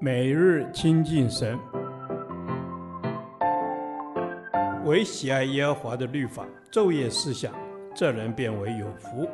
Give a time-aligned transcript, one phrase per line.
[0.00, 1.58] 每日亲近神，
[4.84, 7.52] 唯喜爱耶和华的律法，昼夜思想，
[7.94, 9.28] 这人便为有福。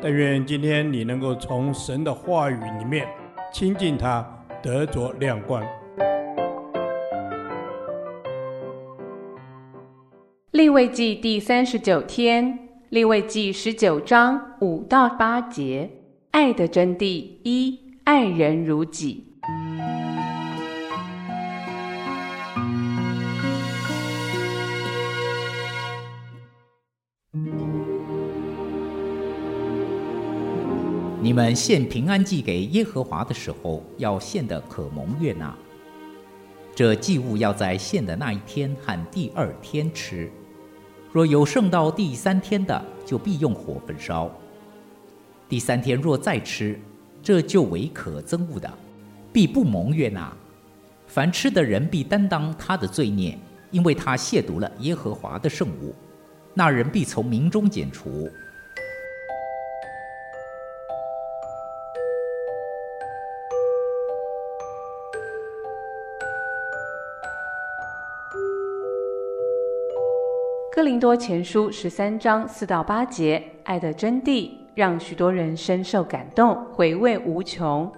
[0.00, 3.06] 但愿今天你能够从神的话语里面
[3.52, 4.26] 亲近他，
[4.62, 5.62] 得着亮光。
[10.52, 15.90] 立位记第三十九天，立位记十九章五到八节，
[16.30, 17.04] 爱的真谛
[17.42, 17.81] 一。
[18.04, 19.24] 爱人如己。
[31.20, 35.56] 你们献平安祭给耶和华的时候，要献的可蒙悦纳。
[36.74, 40.28] 这祭物要在献的那一天和第二天吃。
[41.12, 44.28] 若有剩到第三天的，就必用火焚烧。
[45.48, 46.80] 第三天若再吃，
[47.22, 48.68] 这就为可憎恶的，
[49.32, 50.32] 必不蒙悦纳。
[51.06, 53.38] 凡吃的人必担当他的罪孽，
[53.70, 55.94] 因为他亵渎了耶和华的圣物。
[56.54, 58.28] 那人必从民中剪除。
[70.74, 74.61] 哥林多前书十三章四到八节，爱的真谛。
[74.74, 77.90] 让许多人深受感动，回味无穷。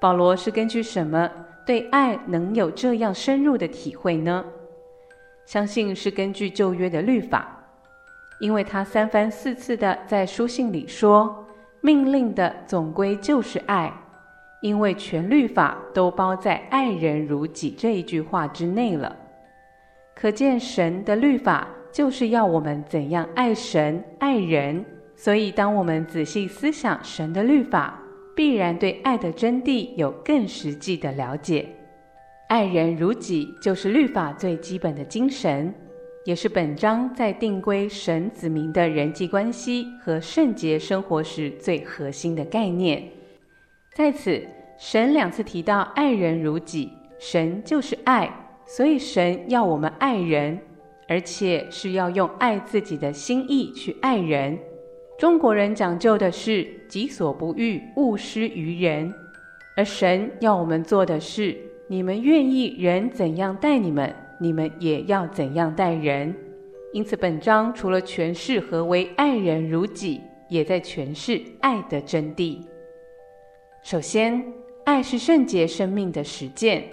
[0.00, 1.30] 保罗是根据什么
[1.64, 4.44] 对爱能有这样深入的体会呢？
[5.46, 7.58] 相信是根据旧约的律法，
[8.40, 11.46] 因为他三番四次的在书信里说，
[11.80, 13.92] 命令的总归就是爱，
[14.60, 19.14] 因为全律法都包在“爱人如己”这一句话之内了。
[20.14, 24.84] 可见神的律法就是要我们怎样爱神、爱人。
[25.16, 28.00] 所以，当我们仔细思想神的律法，
[28.34, 31.66] 必然对爱的真谛有更实际的了解。
[32.48, 35.72] 爱人如己，就是律法最基本的精神，
[36.24, 43.02] 也是本章在定规神子民的人际关系和圣洁生活时最核心的概念。
[43.94, 44.42] 在此，
[44.76, 48.30] 神两次提到爱人如己，神就是爱，
[48.66, 50.58] 所以神要我们爱人，
[51.08, 54.58] 而且是要用爱自己的心意去爱人。
[55.24, 59.10] 中国人讲究的是己所不欲，勿施于人，
[59.74, 61.56] 而神要我们做的是：
[61.88, 66.36] 你们愿意人怎样待你们，你们也要怎样待人。
[66.92, 70.20] 因此，本章除了诠释何为爱人如己，
[70.50, 72.58] 也在诠释爱的真谛。
[73.82, 74.44] 首先，
[74.84, 76.84] 爱是圣洁生命的实践。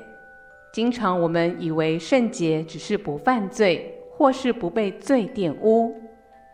[0.72, 5.94] 经常我们以为圣洁只是不犯罪，或是不被罪玷污。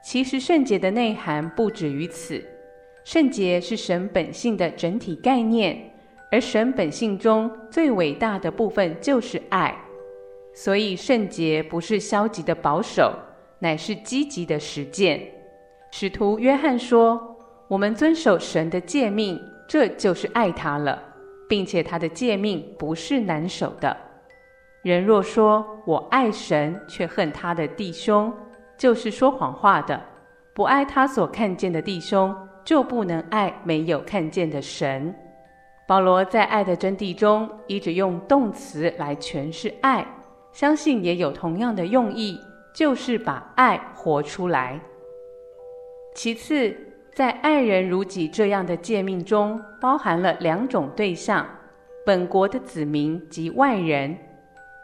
[0.10, 2.42] 其实圣洁的内涵不止于此，
[3.04, 5.78] 圣洁是神本性的整体概念，
[6.32, 9.78] 而神本性中最伟大的部分就是爱，
[10.54, 13.14] 所以圣洁不是消极的保守，
[13.60, 15.22] 乃是积极的实践。
[15.92, 17.36] 使徒约翰说
[17.68, 21.04] ：“我们遵守神的诫命，这就是爱他了，
[21.50, 23.98] 并且他的诫命不是难守的。
[24.84, 28.34] 人若说我爱神，却恨他的弟兄。”
[28.78, 30.00] 就是说谎话的，
[30.54, 35.14] 不爱他所看见的弟兄，就不能爱没有看见的神。
[35.88, 40.06] 保罗在爱的真谛中，一直用动词来诠释爱，
[40.52, 42.40] 相信也有同样的用意，
[42.76, 44.80] 就是把爱活出来。
[46.14, 46.76] 其次，
[47.14, 51.46] 在爱人如己这样的诫命中，包含了两种对象：
[52.06, 54.18] 本国的子民及外人。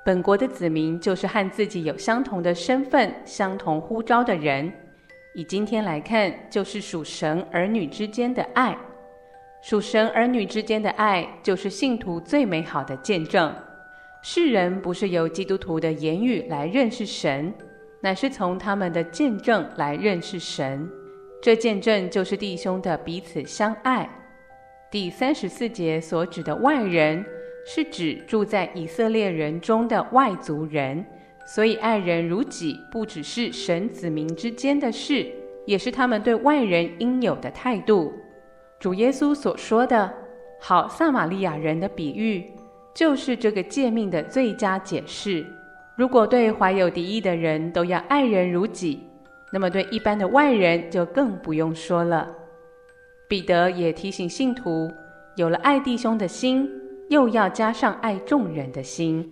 [0.05, 4.71] 本国的子民就是和自己有相同的身份、相同呼召的人。
[5.33, 8.77] 以今天来看，就是属神儿女之间的爱。
[9.61, 13.55] 属神儿女之间的爱，就是信徒最美好的见证。
[14.21, 17.53] 世人不是由基督徒的言语来认识神，
[18.01, 20.89] 乃是从他们的见证来认识神。
[21.41, 24.09] 这见证就是弟兄的彼此相爱。
[24.91, 27.25] 第三十四节所指的外人，
[27.65, 31.05] 是指住在以色列人中的外族人，
[31.47, 35.25] 所以爱人如己，不只是神子民之间的事，
[35.65, 38.13] 也是他们对外人应有的态度。
[38.79, 40.13] 主耶稣所说的
[40.59, 42.51] “好撒玛利亚人”的比喻，
[42.93, 45.45] 就是这个诫命的最佳解释。
[45.95, 48.99] 如果对怀有敌意的人都要爱人如己，
[49.53, 52.29] 那么对一般的外人就更不用说了。
[53.29, 54.91] 彼得也提醒信徒，
[55.37, 56.69] 有了爱弟兄的心。
[57.09, 59.29] 又要加上爱众人的心。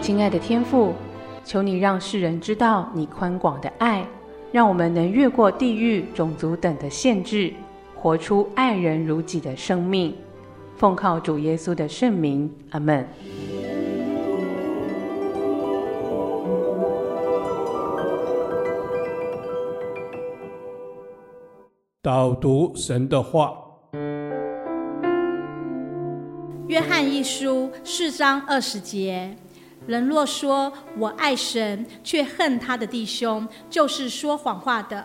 [0.00, 0.94] 亲爱的天父，
[1.44, 4.06] 求你让世人知道你宽广的爱，
[4.50, 7.52] 让我们能越过地域、种族等的限制，
[7.94, 10.14] 活出爱人如己的生命。
[10.76, 13.06] 奉靠主耶稣的圣名，阿门。
[22.00, 23.52] 导读神的话，
[26.68, 29.36] 约翰一书四章二十节。
[29.84, 35.04] 人若说我爱神，却恨他的弟兄，就是说谎话的。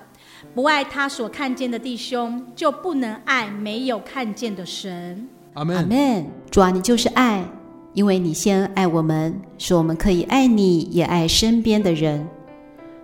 [0.53, 5.27] 不爱他所看见的弟兄，就不能爱没有看见的神。
[5.55, 5.75] 阿门。
[5.75, 6.27] 阿门。
[6.51, 7.43] 主啊，你就是爱，
[7.93, 12.27] 因为你先爱我们，使我们可以爱你，也爱身边的人。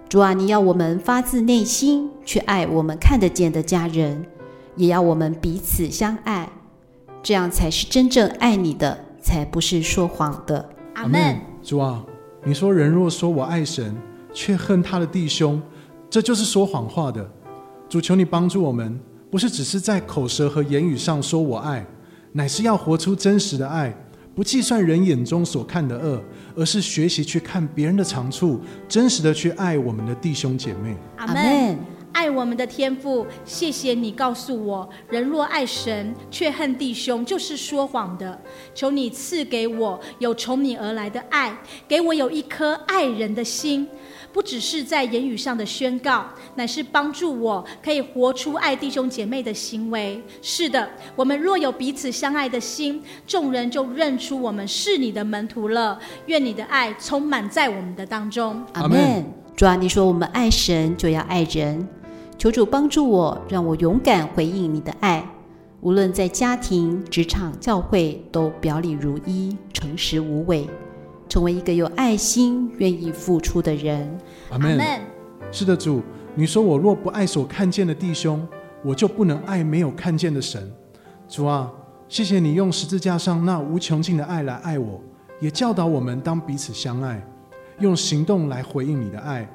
[0.09, 4.25] 主啊，你要我们发自内心去爱我们看得见的家人，
[4.75, 6.49] 也要我们彼此相爱，
[7.21, 10.67] 这样才是真正爱你的，才不是说谎的。
[10.95, 11.39] 阿门。
[11.61, 12.03] 主啊，
[12.43, 13.95] 你说人若说我爱神，
[14.33, 15.61] 却恨他的弟兄，
[16.09, 17.29] 这就是说谎话的。
[17.87, 21.85] 主求你帮助我们，不是只是在口舌和言语上说我爱，
[22.31, 23.95] 乃是要活出真实的爱，
[24.39, 26.23] 不计算人眼中所看的恶，
[26.55, 28.57] 而是学习去看别人的长处，
[28.87, 30.95] 真实的去爱我们的弟兄姐妹。
[31.17, 31.77] 阿门。
[32.13, 38.41] 爱我们的天父，谢谢你告诉我，人若爱神却恨弟兄，就是说谎的。
[38.73, 41.55] 求你赐给我有从你而来的爱，
[41.85, 43.85] 给我有一颗爱人的心，
[44.31, 50.21] 不只是在言语上的宣告，乃是帮助我可以活出爱弟兄姐妹的行为。
[50.41, 55.99] 是的，我们若有彼此相爱的心，众人就认出我们是你的门徒了。
[56.27, 58.63] 愿你的爱充满在我们的当中。
[58.73, 59.25] 阿门。
[59.55, 61.87] 主啊，你说我们爱神就要爱人。
[62.37, 65.27] 求主帮助我，让我勇敢回应你的爱，
[65.81, 70.65] 无论在家庭、职场、教会，都表里如一，诚实无伪，
[71.29, 74.19] 成为一个有爱心、愿意付出的人。
[74.49, 74.79] 阿门。
[75.51, 76.01] 是的，主，
[76.35, 78.45] 你说我若不爱所看见的弟兄，
[78.83, 80.71] 我就不能爱没有看见的神。
[81.27, 81.71] 主啊，
[82.07, 84.99] 谢谢你用十字架上那无穷尽的爱来爱我，
[85.39, 87.23] 也教导我们当彼此相爱，
[87.79, 89.47] 用行动来回应你的爱。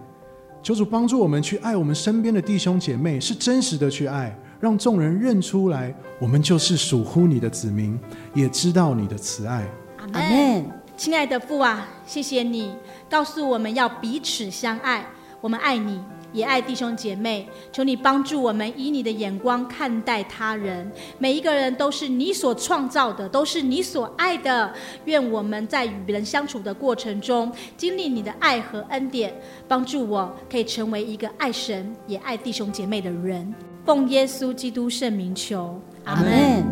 [0.62, 7.98] 求主帮助我们去爱我们身边的弟兄姐妹，是真实的去爱，让众人认出来，我们就是属乎你的子民，
[8.32, 9.64] 也知道你的慈爱。
[10.12, 10.83] 阿门。
[10.96, 12.72] 亲爱的父啊，谢谢你
[13.10, 15.04] 告诉我们要彼此相爱，
[15.40, 16.00] 我们爱你。
[16.32, 20.90] 也爱弟兄姐妹，求你帮助我们以你的眼光看待他人。
[21.16, 24.72] 每一个人都是你所创造的，都是你所爱的。
[25.04, 29.32] 愿我们在与人相处的过程中，经历你的爱和恩典，
[29.68, 33.54] 帮助我可以成为一个爱神也爱弟兄姐妹的人。
[33.84, 36.64] 奉耶稣基督圣名求，阿门。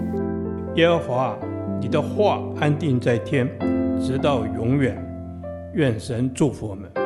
[0.75, 1.39] 耶和华，
[1.81, 3.49] 你的话安定在天，
[4.05, 4.97] 直到永远。
[5.75, 7.02] 愿神祝福我们。